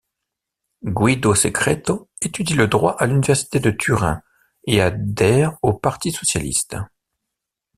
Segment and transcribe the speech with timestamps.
[0.83, 4.23] Guido Secreto étudie le droit à l'université de Turin
[4.65, 6.75] et adhère au Parti socialiste.